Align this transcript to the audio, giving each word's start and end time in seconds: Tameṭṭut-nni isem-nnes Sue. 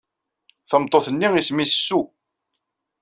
Tameṭṭut-nni 0.69 1.27
isem-nnes 1.39 1.73
Sue. 1.87 2.05